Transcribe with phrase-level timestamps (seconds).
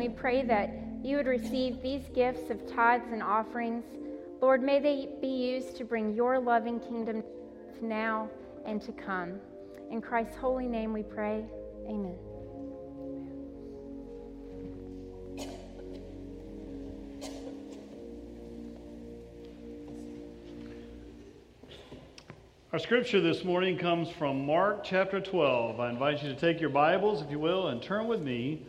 [0.00, 0.70] we pray that
[1.02, 3.84] you would receive these gifts of tithes and offerings.
[4.40, 7.22] Lord, may they be used to bring your loving kingdom
[7.82, 8.30] now
[8.64, 9.38] and to come.
[9.90, 11.44] In Christ's holy name we pray.
[11.86, 12.16] Amen.
[22.72, 25.78] Our scripture this morning comes from Mark chapter 12.
[25.78, 28.64] I invite you to take your Bibles, if you will, and turn with me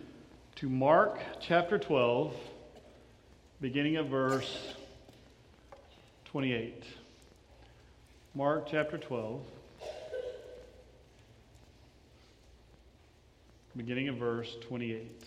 [0.55, 2.33] to Mark chapter 12,
[3.61, 4.73] beginning of verse
[6.25, 6.83] 28.
[8.35, 9.41] Mark chapter 12,
[13.75, 15.23] beginning of verse 28.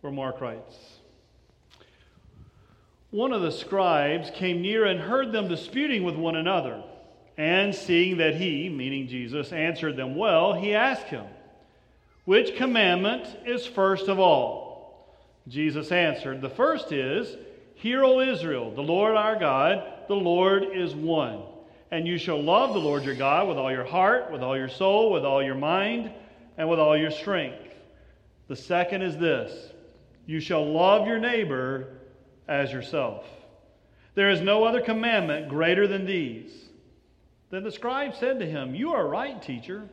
[0.00, 1.01] where Mark writes
[3.12, 6.82] One of the scribes came near and heard them disputing with one another.
[7.36, 11.26] And seeing that he, meaning Jesus, answered them well, he asked him,
[12.24, 15.14] Which commandment is first of all?
[15.46, 17.36] Jesus answered, The first is,
[17.74, 21.42] Hear, O Israel, the Lord our God, the Lord is one.
[21.90, 24.70] And you shall love the Lord your God with all your heart, with all your
[24.70, 26.10] soul, with all your mind,
[26.56, 27.74] and with all your strength.
[28.48, 29.72] The second is this
[30.24, 31.98] you shall love your neighbor
[32.48, 33.24] as yourself.
[34.14, 36.50] There is no other commandment greater than these.
[37.50, 39.88] Then the scribe said to him, You are right, teacher.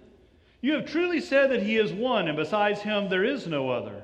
[0.61, 4.03] You have truly said that he is one, and besides him there is no other.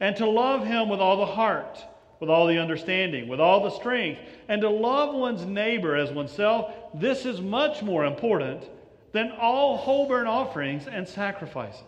[0.00, 1.84] And to love him with all the heart,
[2.20, 6.72] with all the understanding, with all the strength, and to love one's neighbor as oneself,
[6.94, 8.64] this is much more important
[9.12, 11.82] than all whole burnt offerings and sacrifices.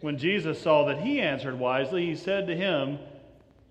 [0.00, 2.98] When Jesus saw that he answered wisely, he said to him,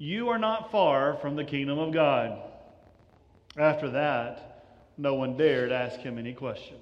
[0.02, 2.42] You are not far from the kingdom of God.
[3.56, 4.64] After that,
[4.98, 6.78] no one dared ask him any question.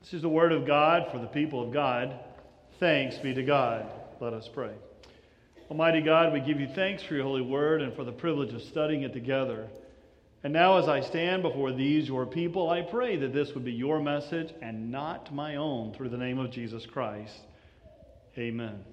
[0.00, 2.18] This is the word of God for the people of God.
[2.80, 3.88] Thanks be to God.
[4.18, 4.72] Let us pray.
[5.70, 8.62] Almighty God, we give you thanks for your holy word and for the privilege of
[8.62, 9.68] studying it together.
[10.42, 13.70] And now, as I stand before these, your people, I pray that this would be
[13.70, 17.38] your message and not my own through the name of Jesus Christ.
[18.36, 18.84] Amen.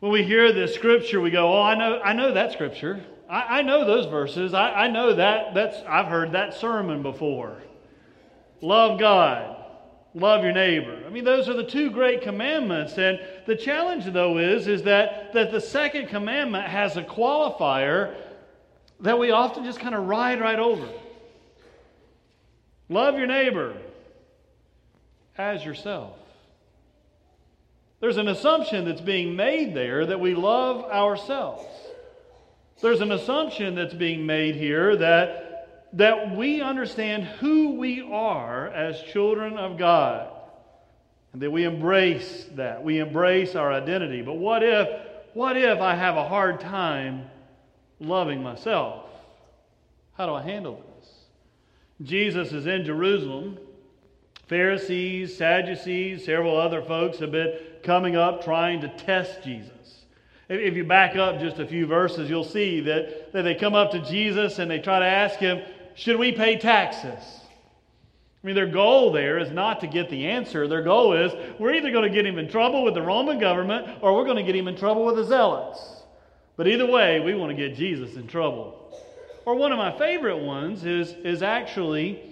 [0.00, 3.04] When we hear this scripture, we go, Oh, I know, I know that scripture.
[3.28, 4.54] I, I know those verses.
[4.54, 5.54] I, I know that.
[5.54, 7.62] That's, I've heard that sermon before.
[8.60, 9.56] Love God.
[10.14, 11.02] Love your neighbor.
[11.06, 12.96] I mean, those are the two great commandments.
[12.96, 18.16] And the challenge, though, is, is that, that the second commandment has a qualifier
[19.00, 20.88] that we often just kind of ride right over.
[22.88, 23.76] Love your neighbor
[25.36, 26.16] as yourself.
[28.00, 31.66] There's an assumption that's being made there that we love ourselves.
[32.80, 39.02] There's an assumption that's being made here that, that we understand who we are as
[39.02, 40.32] children of God.
[41.32, 42.84] And that we embrace that.
[42.84, 44.22] We embrace our identity.
[44.22, 44.88] But what if,
[45.34, 47.28] what if I have a hard time
[47.98, 49.06] loving myself?
[50.16, 51.10] How do I handle this?
[52.02, 53.58] Jesus is in Jerusalem.
[54.46, 59.72] Pharisees, Sadducees, several other folks have been coming up trying to test Jesus.
[60.48, 63.90] If you back up just a few verses, you'll see that, that they come up
[63.90, 65.62] to Jesus and they try to ask him,
[65.94, 67.22] Should we pay taxes?
[68.42, 70.68] I mean, their goal there is not to get the answer.
[70.68, 73.98] Their goal is we're either going to get him in trouble with the Roman government
[74.00, 76.02] or we're going to get him in trouble with the zealots.
[76.56, 78.96] But either way, we want to get Jesus in trouble.
[79.44, 82.22] Or one of my favorite ones is, is actually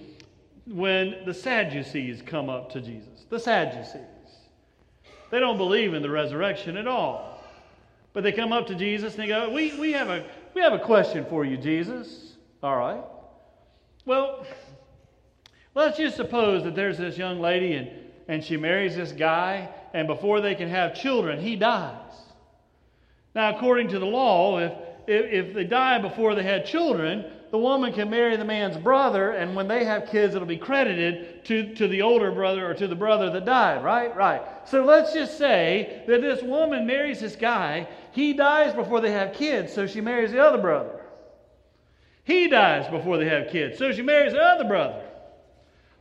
[0.67, 3.27] when the Sadducees come up to Jesus.
[3.29, 4.16] The Sadducees.
[5.31, 7.43] They don't believe in the resurrection at all.
[8.13, 10.73] But they come up to Jesus and they go, We, we, have, a, we have
[10.73, 12.35] a question for you, Jesus.
[12.63, 13.03] All right.
[14.05, 14.47] Well,
[15.75, 17.91] let's just suppose that there's this young lady and,
[18.29, 22.13] and she marries this guy, and before they can have children, he dies.
[23.35, 24.73] Now, according to the law, if,
[25.07, 29.31] if, if they die before they had children, the woman can marry the man's brother,
[29.31, 32.89] and when they have kids, it'll be credited to, to the older brother or to
[32.89, 34.15] the brother that died, right?
[34.17, 34.43] Right.
[34.65, 37.89] So let's just say that this woman marries this guy.
[38.13, 41.01] He dies before they have kids, so she marries the other brother.
[42.25, 45.03] He dies before they have kids, so she marries the other brother.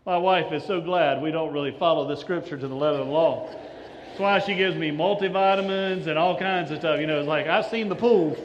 [0.06, 3.08] My wife is so glad we don't really follow the scripture to the letter of
[3.08, 3.50] the law.
[4.08, 7.00] That's why she gives me multivitamins and all kinds of stuff.
[7.00, 8.38] You know, it's like I've seen the pool.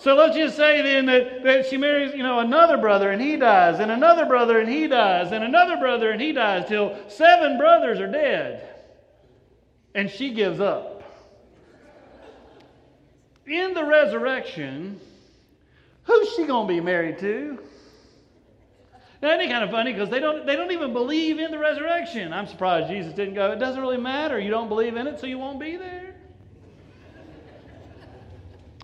[0.00, 3.36] So let's just say then that, that she marries, you know, another brother and he
[3.36, 7.58] dies, and another brother and he dies, and another brother and he dies, till seven
[7.58, 8.66] brothers are dead.
[9.94, 11.02] And she gives up.
[13.46, 14.98] In the resurrection,
[16.04, 17.58] who's she going to be married to?
[19.20, 21.58] Now, isn't it kind of funny because they don't, they don't even believe in the
[21.58, 22.32] resurrection.
[22.32, 24.40] I'm surprised Jesus didn't go, it doesn't really matter.
[24.40, 26.09] You don't believe in it, so you won't be there.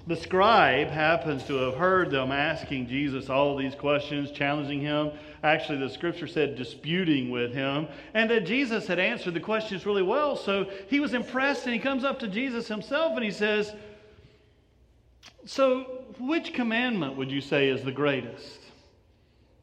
[0.08, 5.11] The scribe happens to have heard them asking Jesus all these questions, challenging him.
[5.43, 10.05] Actually, the scripture said disputing with him, and that Jesus had answered the questions really
[10.05, 10.37] well.
[10.37, 13.75] So he was impressed, and he comes up to Jesus himself and he says,
[15.44, 18.61] So, which commandment would you say is the greatest?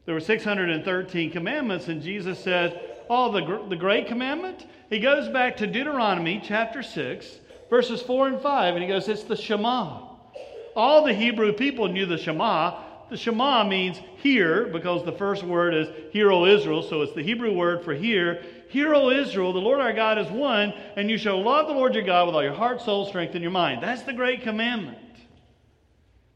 [0.05, 4.65] There were 613 commandments, and Jesus said, Oh, the, the great commandment?
[4.89, 7.27] He goes back to Deuteronomy chapter 6,
[7.69, 10.12] verses 4 and 5, and he goes, It's the Shema
[10.75, 12.79] all the Hebrew people knew the Shema.
[13.09, 16.81] The Shema means hear because the first word is hear, O Israel.
[16.81, 18.43] So it's the Hebrew word for hear.
[18.69, 21.93] Hear, O Israel, the Lord our God is one, and you shall love the Lord
[21.93, 23.83] your God with all your heart, soul, strength, and your mind.
[23.83, 24.97] That's the great commandment.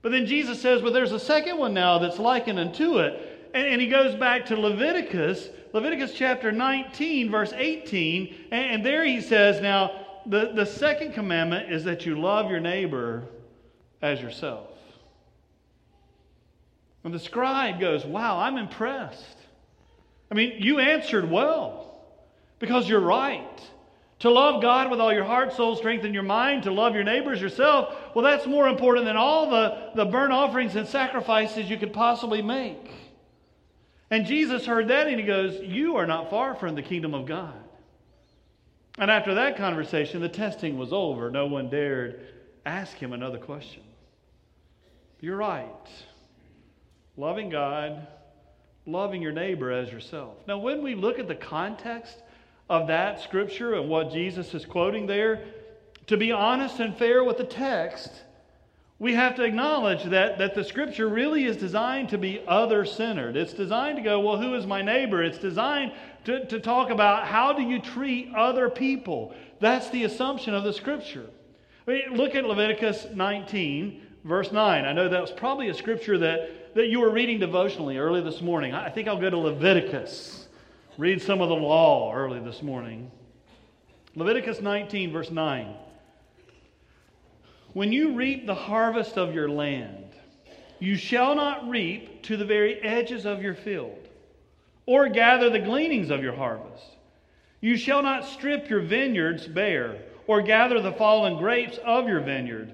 [0.04, 3.50] But then Jesus says, well, there's a second one now that's likened unto it.
[3.56, 8.36] And, and he goes back to Leviticus, Leviticus chapter 19, verse 18.
[8.52, 12.60] And, and there he says, now, the, the second commandment is that you love your
[12.60, 13.28] neighbor
[14.02, 14.70] as yourself.
[17.04, 19.38] And the scribe goes, Wow, I'm impressed.
[20.30, 22.04] I mean, you answered well
[22.60, 23.62] because you're right.
[24.20, 27.04] To love God with all your heart, soul, strength, and your mind, to love your
[27.04, 31.78] neighbors yourself, well, that's more important than all the, the burnt offerings and sacrifices you
[31.78, 32.92] could possibly make.
[34.10, 37.26] And Jesus heard that and he goes, You are not far from the kingdom of
[37.26, 37.54] God.
[38.98, 41.30] And after that conversation, the testing was over.
[41.30, 42.20] No one dared
[42.66, 43.84] ask him another question.
[45.20, 45.68] You're right.
[47.16, 48.08] Loving God,
[48.86, 50.36] loving your neighbor as yourself.
[50.48, 52.22] Now, when we look at the context
[52.70, 55.44] of that scripture and what Jesus is quoting there,
[56.08, 58.12] to be honest and fair with the text,
[59.00, 63.36] we have to acknowledge that, that the scripture really is designed to be other centered.
[63.36, 65.24] It's designed to go, well, who is my neighbor?
[65.24, 65.94] It's designed
[66.26, 69.36] to, to talk about how do you treat other people.
[69.60, 71.28] That's the assumption of the scripture.
[71.88, 74.86] I mean, look at Leviticus 19, verse 9.
[74.86, 78.42] I know that was probably a scripture that, that you were reading devotionally early this
[78.42, 78.74] morning.
[78.74, 80.48] I think I'll go to Leviticus,
[80.98, 83.10] read some of the law early this morning.
[84.16, 85.74] Leviticus 19, verse 9.
[87.74, 90.06] When you reap the harvest of your land,
[90.80, 94.08] you shall not reap to the very edges of your field,
[94.86, 96.84] or gather the gleanings of your harvest.
[97.62, 102.74] You shall not strip your vineyards bare, or gather the fallen grapes of your vineyard.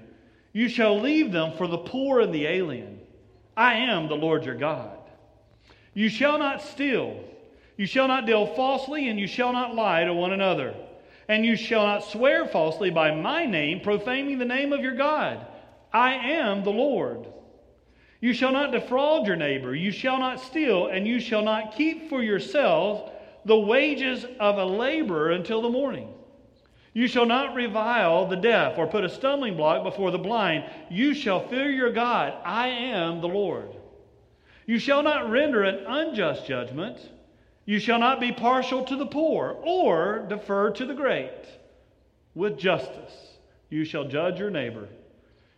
[0.54, 3.00] You shall leave them for the poor and the alien.
[3.56, 4.96] I am the Lord your God.
[5.92, 7.22] You shall not steal.
[7.76, 10.74] You shall not deal falsely, and you shall not lie to one another.
[11.28, 15.44] And you shall not swear falsely by my name, profaning the name of your God.
[15.92, 17.26] I am the Lord.
[18.20, 19.74] You shall not defraud your neighbor.
[19.74, 23.10] You shall not steal, and you shall not keep for yourselves
[23.44, 26.13] the wages of a laborer until the morning.
[26.94, 30.64] You shall not revile the deaf or put a stumbling block before the blind.
[30.88, 32.34] You shall fear your God.
[32.44, 33.74] I am the Lord.
[34.64, 36.96] You shall not render an unjust judgment.
[37.66, 41.32] You shall not be partial to the poor or defer to the great.
[42.36, 43.38] With justice,
[43.70, 44.88] you shall judge your neighbor.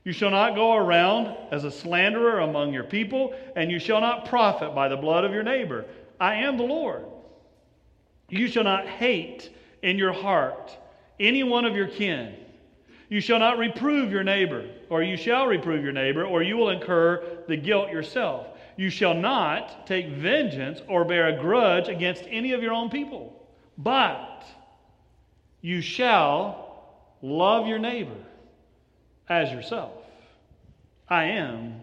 [0.05, 4.27] You shall not go around as a slanderer among your people, and you shall not
[4.27, 5.85] profit by the blood of your neighbor.
[6.19, 7.05] I am the Lord.
[8.31, 9.51] You shall not hate
[9.83, 10.77] in your heart
[11.19, 12.35] any one of your kin.
[13.09, 16.71] You shall not reprove your neighbor, or you shall reprove your neighbor, or you will
[16.71, 18.49] incur the guilt yourself.
[18.77, 23.47] You shall not take vengeance or bear a grudge against any of your own people,
[23.79, 24.45] but
[25.61, 26.67] you shall
[27.23, 28.17] love your neighbor
[29.29, 29.93] as yourself.
[31.09, 31.81] I am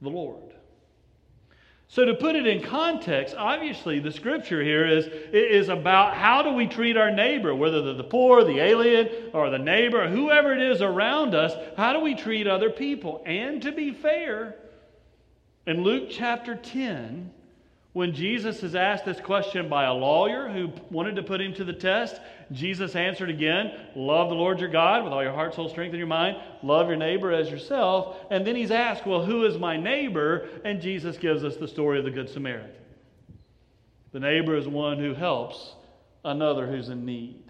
[0.00, 0.53] the Lord.
[1.94, 6.50] So, to put it in context, obviously the scripture here is, is about how do
[6.50, 10.60] we treat our neighbor, whether they're the poor, the alien, or the neighbor, whoever it
[10.60, 13.22] is around us, how do we treat other people?
[13.24, 14.56] And to be fair,
[15.68, 17.30] in Luke chapter 10,
[17.94, 21.64] when Jesus is asked this question by a lawyer who wanted to put him to
[21.64, 22.20] the test,
[22.50, 25.98] Jesus answered again, Love the Lord your God with all your heart, soul, strength, and
[25.98, 26.36] your mind.
[26.64, 28.16] Love your neighbor as yourself.
[28.32, 30.48] And then he's asked, Well, who is my neighbor?
[30.64, 32.72] And Jesus gives us the story of the Good Samaritan.
[34.10, 35.74] The neighbor is one who helps
[36.24, 37.44] another who's in need.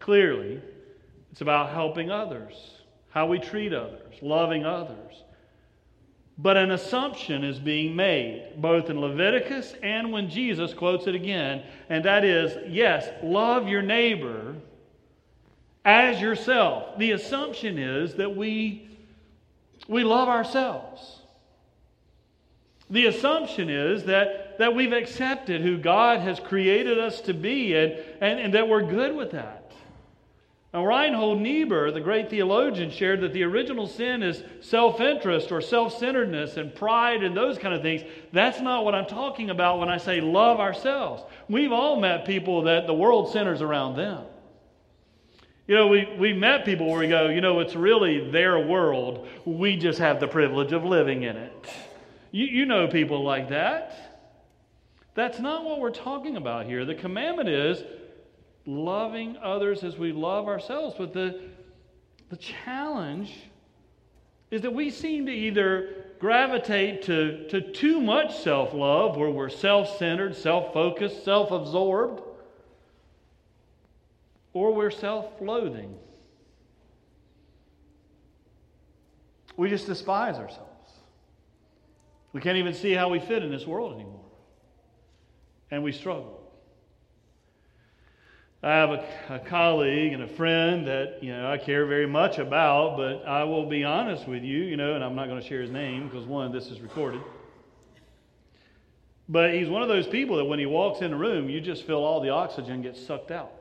[0.00, 0.60] Clearly,
[1.30, 2.54] it's about helping others,
[3.10, 5.14] how we treat others, loving others.
[6.38, 11.62] But an assumption is being made, both in Leviticus and when Jesus quotes it again,
[11.88, 14.54] and that is yes, love your neighbor
[15.84, 16.98] as yourself.
[16.98, 18.88] The assumption is that we,
[19.88, 21.20] we love ourselves.
[22.90, 27.92] The assumption is that, that we've accepted who God has created us to be and,
[28.20, 29.59] and, and that we're good with that.
[30.72, 35.60] Now, Reinhold Niebuhr, the great theologian, shared that the original sin is self interest or
[35.60, 38.02] self centeredness and pride and those kind of things.
[38.32, 41.24] That's not what I'm talking about when I say love ourselves.
[41.48, 44.24] We've all met people that the world centers around them.
[45.66, 49.28] You know, we, we met people where we go, you know, it's really their world.
[49.44, 51.52] We just have the privilege of living in it.
[52.32, 54.10] You, you know people like that.
[55.14, 56.84] That's not what we're talking about here.
[56.84, 57.82] The commandment is
[58.66, 60.94] loving others as we love ourselves.
[60.96, 61.40] But the,
[62.28, 63.34] the challenge
[64.50, 69.48] is that we seem to either gravitate to, to too much self love, where we're
[69.48, 72.22] self centered, self focused, self absorbed,
[74.52, 75.94] or we're self loathing.
[79.56, 80.66] We just despise ourselves.
[82.32, 84.24] We can't even see how we fit in this world anymore.
[85.70, 86.49] And we struggle.
[88.62, 92.38] I have a, a, colleague and a friend that you know I care very much
[92.38, 95.46] about, but I will be honest with you, you know, and I'm not going to
[95.46, 97.22] share his name because one, this is recorded.
[99.30, 101.86] But he's one of those people that when he walks in a room, you just
[101.86, 103.52] feel all the oxygen get sucked out.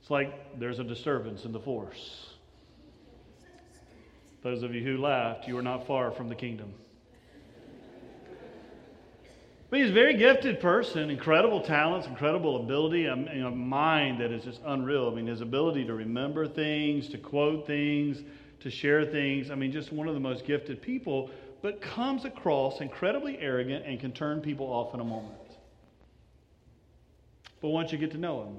[0.00, 2.26] It's like there's a disturbance in the force.
[4.42, 6.72] Those of you who laughed, you are not far from the kingdom.
[9.70, 14.42] But he's a very gifted person, incredible talents, incredible ability, a, a mind that is
[14.42, 15.08] just unreal.
[15.08, 18.24] I mean, his ability to remember things, to quote things,
[18.60, 19.48] to share things.
[19.48, 21.30] I mean, just one of the most gifted people,
[21.62, 25.36] but comes across incredibly arrogant and can turn people off in a moment.
[27.60, 28.56] But once you get to know him,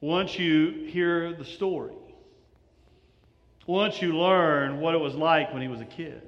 [0.00, 1.94] once you hear the story,
[3.66, 6.22] once you learn what it was like when he was a kid,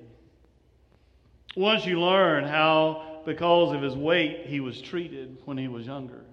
[1.56, 6.25] once you learn how, because of his weight, he was treated when he was younger.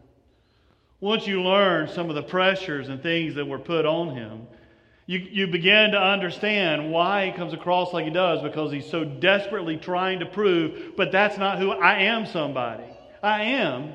[1.01, 4.47] Once you learn some of the pressures and things that were put on him,
[5.05, 9.03] you, you begin to understand why he comes across like he does because he's so
[9.03, 12.83] desperately trying to prove, but that's not who I am somebody.
[13.23, 13.91] I am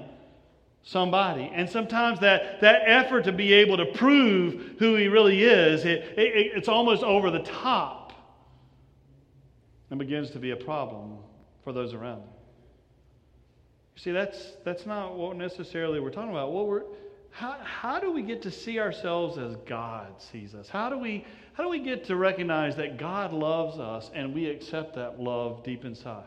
[0.82, 1.50] somebody.
[1.54, 6.18] And sometimes that, that effort to be able to prove who he really is, it,
[6.18, 8.03] it, it's almost over the top
[9.90, 11.18] and begins to be a problem
[11.62, 12.28] for those around them.
[13.96, 16.52] You see, that's, that's not what necessarily we're talking about.
[16.52, 16.82] What we're,
[17.30, 20.68] how, how do we get to see ourselves as God sees us?
[20.68, 24.46] How do, we, how do we get to recognize that God loves us and we
[24.46, 26.24] accept that love deep inside?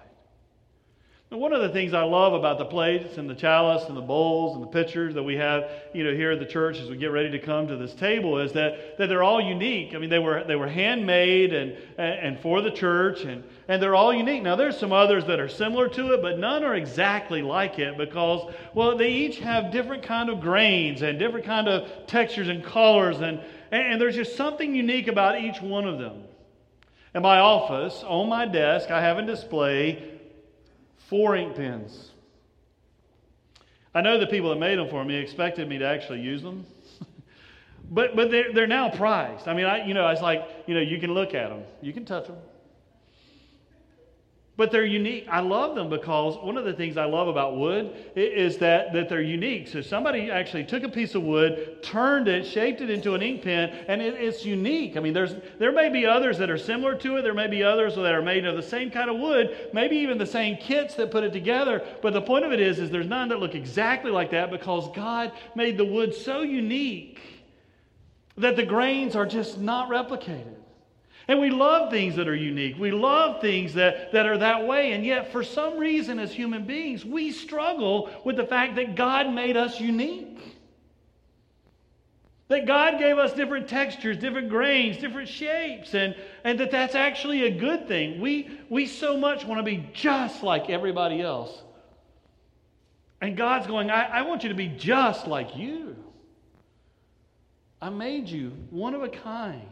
[1.30, 4.56] One of the things I love about the plates and the chalice and the bowls
[4.56, 7.12] and the pitchers that we have, you know, here at the church as we get
[7.12, 9.94] ready to come to this table is that, that they're all unique.
[9.94, 13.94] I mean, they were, they were handmade and, and for the church, and, and they're
[13.94, 14.42] all unique.
[14.42, 17.98] Now, there's some others that are similar to it, but none are exactly like it
[17.98, 22.64] because, well, they each have different kind of grains and different kind of textures and
[22.64, 23.42] colors, and,
[23.72, 26.24] and there's just something unique about each one of them.
[27.14, 30.17] In my office, on my desk, I have a display
[31.10, 32.12] four ink pens.
[33.94, 36.66] I know the people that made them for me expected me to actually use them.
[37.92, 39.48] but but they're, they're now prized.
[39.48, 41.94] I mean, I, you know, it's like, you know, you can look at them, you
[41.94, 42.38] can touch them,
[44.58, 45.28] but they're unique.
[45.30, 49.08] I love them because one of the things I love about wood is that, that
[49.08, 49.68] they're unique.
[49.68, 53.44] So somebody actually took a piece of wood, turned it, shaped it into an ink
[53.44, 54.98] pen, and it, it's unique.
[54.98, 57.22] I mean, there's, there may be others that are similar to it.
[57.22, 60.18] There may be others that are made of the same kind of wood, maybe even
[60.18, 61.86] the same kits that put it together.
[62.02, 64.90] But the point of it is, is there's none that look exactly like that because
[64.96, 67.22] God made the wood so unique
[68.38, 70.57] that the grains are just not replicated.
[71.28, 72.78] And we love things that are unique.
[72.80, 74.94] We love things that, that are that way.
[74.94, 79.34] And yet, for some reason, as human beings, we struggle with the fact that God
[79.34, 80.40] made us unique.
[82.48, 86.16] That God gave us different textures, different grains, different shapes, and,
[86.46, 88.22] and that that's actually a good thing.
[88.22, 91.62] We, we so much want to be just like everybody else.
[93.20, 95.98] And God's going, I, I want you to be just like you.
[97.82, 99.68] I made you one of a kind.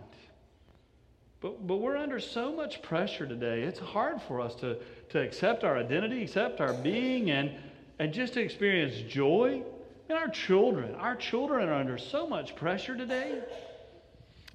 [1.46, 3.62] But, but we're under so much pressure today.
[3.62, 4.78] It's hard for us to,
[5.10, 7.52] to accept our identity, accept our being, and,
[8.00, 9.62] and just to experience joy.
[10.10, 13.44] And our children, our children are under so much pressure today.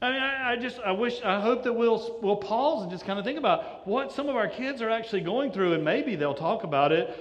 [0.02, 3.04] I mean, I, I, just, I wish, I hope that we'll, we'll pause and just
[3.04, 6.16] kind of think about what some of our kids are actually going through, and maybe
[6.16, 7.16] they'll talk about it.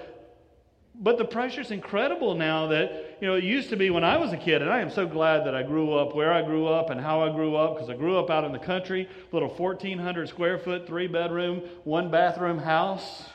[0.95, 4.31] But the pressure's incredible now that, you know, it used to be when I was
[4.31, 6.89] a kid, and I am so glad that I grew up where I grew up
[6.89, 10.29] and how I grew up because I grew up out in the country, little 1,400
[10.29, 13.29] square foot, three bedroom, one bathroom house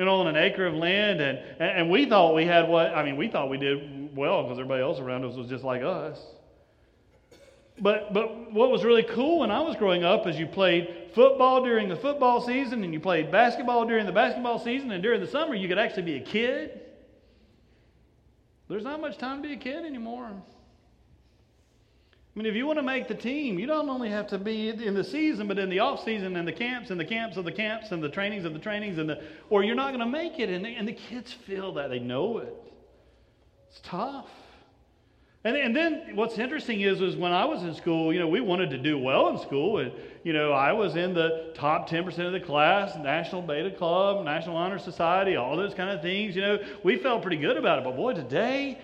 [0.00, 1.20] you know, on an acre of land.
[1.20, 4.58] And, and we thought we had what, I mean, we thought we did well because
[4.58, 6.18] everybody else around us was just like us.
[7.78, 11.62] But, but what was really cool when I was growing up is you played football
[11.62, 15.26] during the football season and you played basketball during the basketball season, and during the
[15.26, 16.80] summer you could actually be a kid.
[18.70, 20.26] There's not much time to be a kid anymore.
[20.26, 20.38] I
[22.38, 24.94] mean, if you want to make the team, you don't only have to be in
[24.94, 27.50] the season, but in the off season and the camps and the camps of the
[27.50, 30.38] camps and the trainings of the trainings and the, or you're not going to make
[30.38, 30.48] it.
[30.48, 32.54] And and the kids feel that they know it.
[33.68, 34.30] It's tough.
[35.42, 38.42] And, and then what's interesting is, is when I was in school, you know, we
[38.42, 39.78] wanted to do well in school.
[39.78, 39.90] And,
[40.22, 44.56] you know, I was in the top 10% of the class, National Beta Club, National
[44.56, 46.36] Honor Society, all those kind of things.
[46.36, 47.84] You know, we felt pretty good about it.
[47.84, 48.78] But boy, today,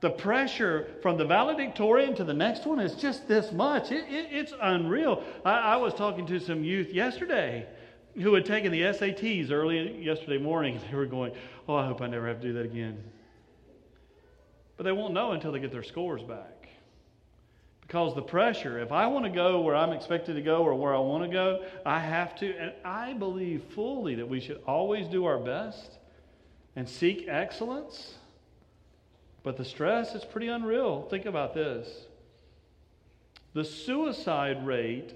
[0.00, 3.92] the pressure from the valedictorian to the next one is just this much.
[3.92, 5.22] It, it, it's unreal.
[5.44, 7.66] I, I, was talking to some youth yesterday
[8.14, 10.80] who had taken the SATs early yesterday morning.
[10.90, 11.32] They were going,
[11.68, 12.98] Oh, I hope I never have to do that again.
[14.82, 16.68] But they won't know until they get their scores back.
[17.82, 20.92] Because the pressure, if I want to go where I'm expected to go or where
[20.92, 22.52] I want to go, I have to.
[22.56, 25.98] And I believe fully that we should always do our best
[26.74, 28.14] and seek excellence
[29.42, 31.02] but the stress is pretty unreal.
[31.10, 32.06] Think about this
[33.54, 35.12] the suicide rate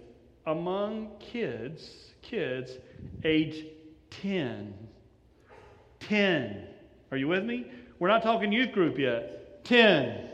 [0.47, 2.73] among kids, kids
[3.25, 3.65] age
[4.11, 4.75] 10.
[6.01, 6.67] 10.
[7.11, 7.67] Are you with me?
[7.99, 9.46] We're not talking youth group yet.
[9.67, 10.29] 10.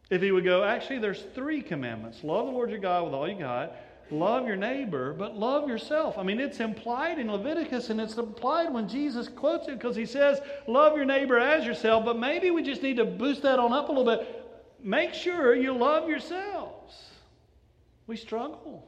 [0.09, 3.29] if he would go, actually, there's three commandments love the Lord your God with all
[3.29, 3.75] you got,
[4.11, 6.17] love your neighbor, but love yourself.
[6.17, 10.07] I mean, it's implied in Leviticus and it's implied when Jesus quotes it because he
[10.07, 13.73] says, love your neighbor as yourself, but maybe we just need to boost that on
[13.73, 14.45] up a little bit.
[14.81, 16.56] Make sure you love yourselves.
[18.07, 18.87] We struggle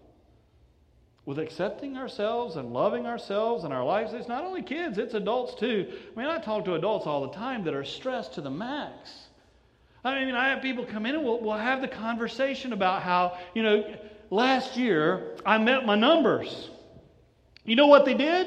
[1.24, 4.14] with accepting ourselves and loving ourselves and our lives.
[4.14, 5.92] It's not only kids, it's adults too.
[6.16, 9.10] I mean, I talk to adults all the time that are stressed to the max.
[10.04, 13.36] I mean, I have people come in and we'll, we'll have the conversation about how,
[13.54, 13.94] you know,
[14.30, 16.70] last year I met my numbers.
[17.64, 18.46] You know what they did?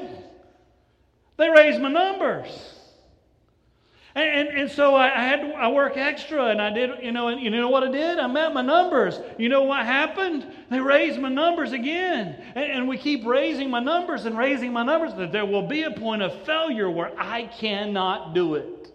[1.36, 2.74] They raised my numbers.
[4.14, 7.12] And, and, and, so I, I had to, I work extra and I did, you
[7.12, 8.18] know, and you know what I did?
[8.18, 9.18] I met my numbers.
[9.38, 10.46] You know what happened?
[10.70, 12.36] They raised my numbers again.
[12.54, 15.14] And, and we keep raising my numbers and raising my numbers.
[15.14, 18.92] That there will be a point of failure where I cannot do it.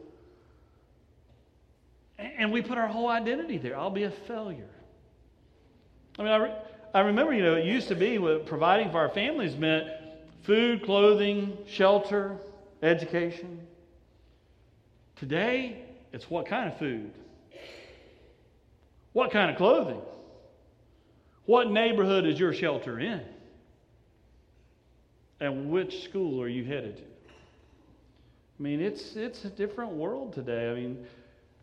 [2.20, 3.78] And we put our whole identity there.
[3.78, 4.70] I'll be a failure.
[6.20, 6.56] I mean, I, re-
[6.94, 9.88] I remember, you know, it used to be what providing for our families meant
[10.44, 12.38] food, clothing, shelter,
[12.82, 13.67] education.
[15.20, 17.12] Today, it's what kind of food?
[19.14, 20.00] What kind of clothing?
[21.46, 23.22] What neighborhood is your shelter in?
[25.40, 27.04] And which school are you headed to?
[27.04, 30.70] I mean, it's, it's a different world today.
[30.70, 31.06] I mean,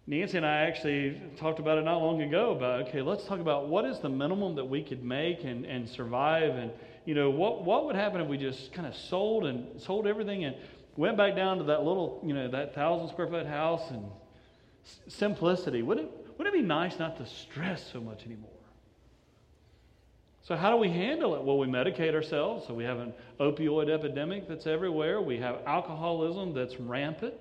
[0.06, 3.68] Nancy and I actually talked about it not long ago about, okay, let's talk about
[3.68, 6.54] what is the minimum that we could make and, and survive.
[6.54, 6.70] And,
[7.04, 10.44] you know, what, what would happen if we just kind of sold and sold everything
[10.44, 10.56] and
[10.96, 14.04] went back down to that little, you know, that thousand square foot house and
[15.08, 15.82] simplicity?
[15.82, 18.50] Wouldn't it, wouldn't it be nice not to stress so much anymore?
[20.42, 21.42] So, how do we handle it?
[21.42, 22.66] Well, we medicate ourselves.
[22.66, 25.22] So, we have an opioid epidemic that's everywhere.
[25.22, 27.34] We have alcoholism that's rampant.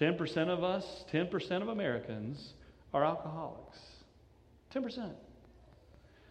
[0.00, 2.54] 10% of us, 10% of Americans
[2.94, 3.78] are alcoholics.
[4.74, 5.10] 10%.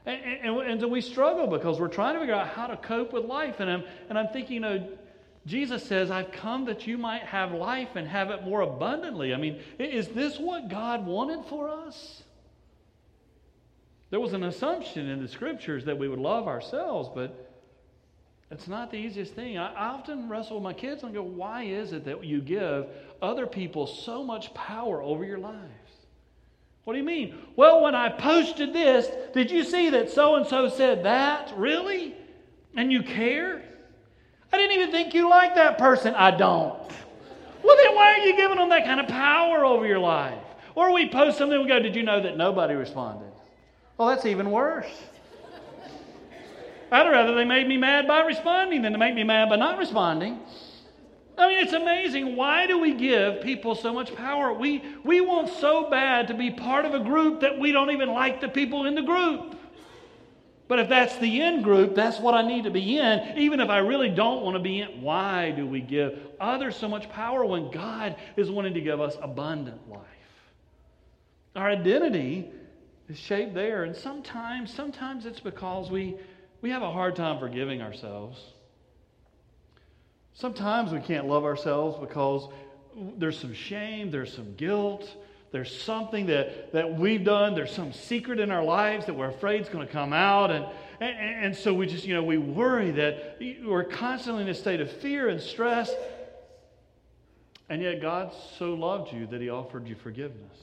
[0.06, 3.14] And, and, and, so we struggle because we're trying to figure out how to cope
[3.14, 3.60] with life.
[3.60, 4.90] And I'm, and I'm thinking, you know,
[5.46, 9.34] Jesus says, I've come that you might have life and have it more abundantly.
[9.34, 12.24] I mean, is this what God wanted for us?
[14.12, 17.50] There was an assumption in the scriptures that we would love ourselves, but
[18.52, 19.58] it's not the easiest thing.
[19.58, 22.88] I often wrestle with my kids and go, why is it that you give
[23.22, 25.58] other people so much power over your lives?
[26.84, 27.38] What do you mean?
[27.56, 31.54] Well, when I posted this, did you see that so and so said that?
[31.56, 32.16] Really?
[32.76, 33.64] And you care?
[34.54, 36.14] I didn't even think you liked that person.
[36.14, 36.80] I don't.
[37.64, 40.44] Well, then why are you giving them that kind of power over your life?
[40.76, 43.32] Or we post something we go, Did you know that nobody responded?
[43.98, 44.92] Well, that's even worse.
[46.92, 49.78] I'd rather they made me mad by responding than to make me mad by not
[49.78, 50.40] responding.
[51.38, 52.36] I mean, it's amazing.
[52.36, 54.54] Why do we give people so much power?
[54.54, 58.10] We, we want so bad to be part of a group that we don't even
[58.10, 59.58] like the people in the group.
[60.72, 63.68] But if that's the in group, that's what I need to be in, even if
[63.68, 65.02] I really don't want to be in.
[65.02, 69.18] Why do we give others so much power when God is wanting to give us
[69.22, 70.00] abundant life?
[71.58, 72.52] Our identity
[73.10, 73.84] is shaped there.
[73.84, 76.16] And sometimes, sometimes it's because we
[76.62, 78.42] we have a hard time forgiving ourselves.
[80.36, 82.48] Sometimes we can't love ourselves because
[83.18, 85.18] there's some shame, there's some guilt,
[85.52, 89.62] there's something that, that we've done, there's some secret in our lives that we're afraid
[89.62, 90.50] is going to come out.
[90.50, 90.66] And,
[91.02, 94.80] and, and so we just, you know, we worry that we're constantly in a state
[94.80, 95.92] of fear and stress.
[97.68, 100.58] And yet God so loved you that he offered you forgiveness.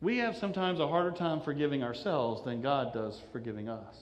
[0.00, 3.94] We have sometimes a harder time forgiving ourselves than God does forgiving us.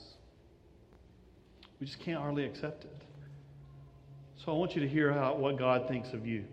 [1.80, 2.96] We just can't hardly accept it.
[4.44, 6.44] So I want you to hear how, what God thinks of you.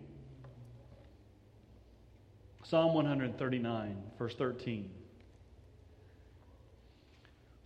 [2.71, 4.89] Psalm 139, verse 13.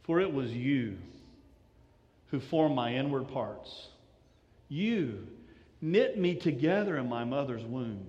[0.01, 0.97] For it was you
[2.31, 3.89] who formed my inward parts.
[4.67, 5.27] You
[5.79, 8.07] knit me together in my mother's womb.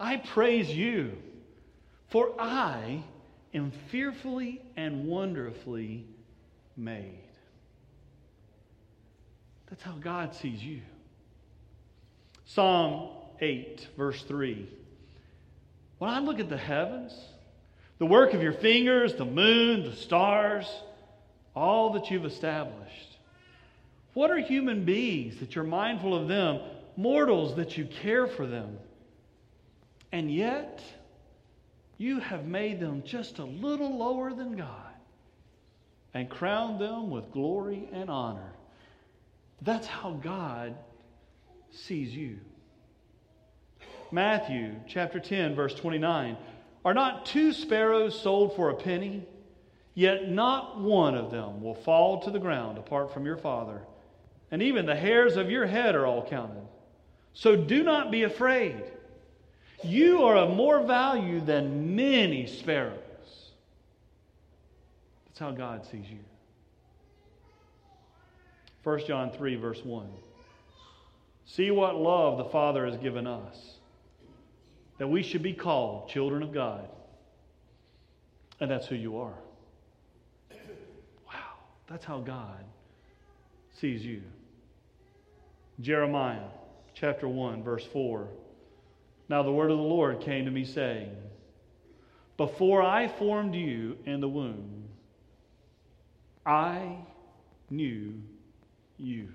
[0.00, 1.12] I praise you.
[2.08, 3.04] For I
[3.54, 6.06] am fearfully and wonderfully
[6.76, 7.20] made.
[9.70, 10.80] That's how God sees you.
[12.46, 13.10] Psalm
[13.40, 14.68] 8, verse 3.
[15.98, 17.12] When I look at the heavens,
[17.98, 20.66] the work of your fingers, the moon, the stars,
[21.54, 23.18] all that you've established,
[24.14, 26.60] what are human beings that you're mindful of them,
[26.96, 28.78] mortals that you care for them?
[30.12, 30.82] And yet,
[31.98, 34.94] you have made them just a little lower than God
[36.14, 38.52] and crowned them with glory and honor.
[39.62, 40.76] That's how God
[41.70, 42.38] sees you.
[44.10, 46.36] Matthew chapter 10, verse 29.
[46.84, 49.26] Are not two sparrows sold for a penny?
[49.94, 53.82] Yet not one of them will fall to the ground apart from your Father.
[54.50, 56.62] And even the hairs of your head are all counted.
[57.34, 58.82] So do not be afraid.
[59.82, 62.98] You are of more value than many sparrows.
[65.26, 66.18] That's how God sees you.
[68.82, 70.08] 1 John 3, verse 1.
[71.44, 73.77] See what love the Father has given us,
[74.98, 76.88] that we should be called children of God.
[78.60, 79.38] And that's who you are.
[81.26, 81.54] Wow,
[81.88, 82.64] that's how God
[83.80, 84.22] sees you.
[85.80, 86.48] Jeremiah
[86.94, 88.28] chapter 1, verse 4.
[89.28, 91.14] Now the word of the Lord came to me, saying,
[92.36, 94.88] Before I formed you in the womb,
[96.44, 96.96] I
[97.70, 98.14] knew
[98.96, 99.28] you.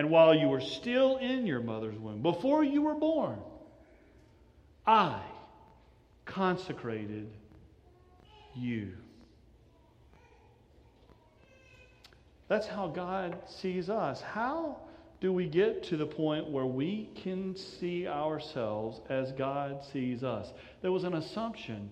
[0.00, 3.38] And while you were still in your mother's womb, before you were born,
[4.86, 5.20] I
[6.24, 7.28] consecrated
[8.56, 8.92] you.
[12.48, 14.22] That's how God sees us.
[14.22, 14.78] How
[15.20, 20.50] do we get to the point where we can see ourselves as God sees us?
[20.80, 21.90] There was an assumption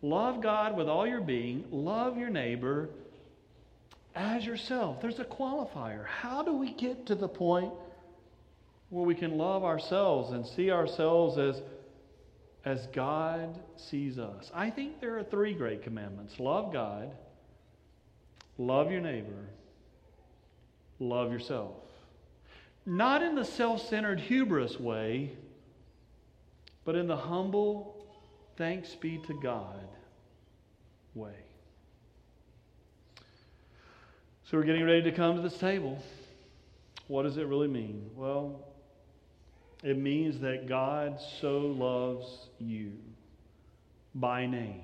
[0.00, 2.88] love God with all your being, love your neighbor
[4.14, 5.00] as yourself.
[5.00, 6.06] There's a qualifier.
[6.06, 7.72] How do we get to the point
[8.90, 11.62] where we can love ourselves and see ourselves as,
[12.64, 14.50] as God sees us.
[14.52, 17.10] I think there are three great commandments love God,
[18.58, 19.48] love your neighbor,
[20.98, 21.76] love yourself.
[22.84, 25.32] Not in the self centered hubris way,
[26.84, 28.04] but in the humble,
[28.56, 29.86] thanks be to God
[31.14, 31.34] way.
[34.50, 36.02] So we're getting ready to come to this table.
[37.06, 38.10] What does it really mean?
[38.16, 38.66] Well,
[39.84, 42.26] it means that God so loves
[42.58, 42.94] you
[44.12, 44.82] by name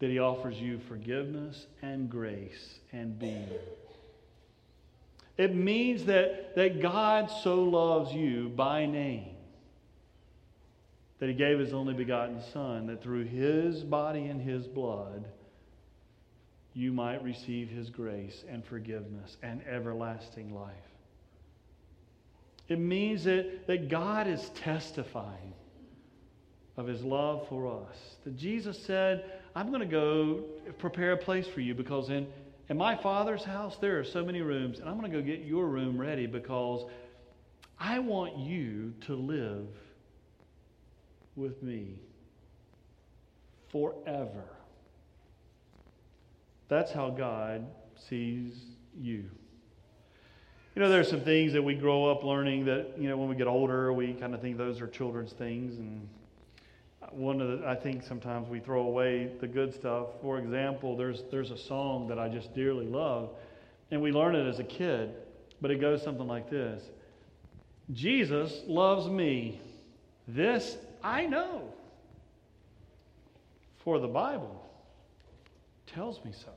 [0.00, 3.48] that he offers you forgiveness and grace and being.
[5.38, 9.36] It means that, that God so loves you by name
[11.20, 15.24] that he gave his only begotten Son, that through his body and his blood,
[16.76, 20.74] you might receive his grace and forgiveness and everlasting life.
[22.68, 25.54] It means that, that God is testifying
[26.76, 27.96] of his love for us.
[28.24, 30.44] That Jesus said, I'm going to go
[30.76, 32.26] prepare a place for you because in,
[32.68, 35.46] in my Father's house there are so many rooms, and I'm going to go get
[35.46, 36.84] your room ready because
[37.80, 39.66] I want you to live
[41.36, 42.00] with me
[43.72, 44.44] forever.
[46.68, 47.66] That's how God
[48.08, 48.54] sees
[48.98, 49.24] you.
[50.74, 53.36] You know, there's some things that we grow up learning that, you know, when we
[53.36, 55.78] get older, we kind of think those are children's things.
[55.78, 56.06] And
[57.12, 60.08] one of the, I think sometimes we throw away the good stuff.
[60.20, 63.30] For example, there's, there's a song that I just dearly love,
[63.90, 65.14] and we learn it as a kid,
[65.62, 66.82] but it goes something like this
[67.92, 69.60] Jesus loves me.
[70.28, 71.72] This I know.
[73.78, 74.68] For the Bible
[75.86, 76.50] tells me so.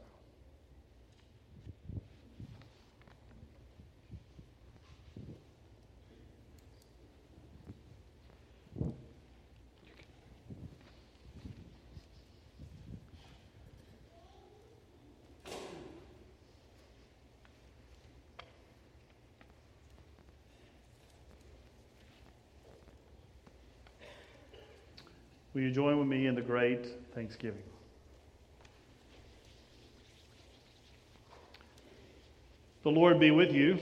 [25.60, 27.64] Will you join with me in the great thanksgiving?
[32.84, 33.78] The Lord be with you.